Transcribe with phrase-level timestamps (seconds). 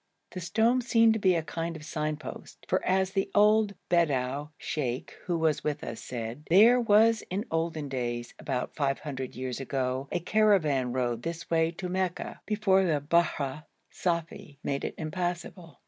[0.31, 4.49] The stone seemed to be a kind of sign post; for as the old Bedou
[4.57, 10.07] sheikh who was with us said, there was in olden days, about 500 years ago,
[10.11, 15.77] a caravan road this way to Mecca, before the Bahr Safi made it impassable.